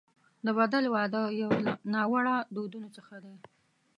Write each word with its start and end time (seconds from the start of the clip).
د 0.45 0.47
بدل 0.59 0.83
واده 0.95 1.21
یو 1.41 1.51
له 1.65 1.71
ناوړه 1.93 2.35
دودونو 2.53 2.87
څخه 2.97 3.15
دی. 3.23 3.35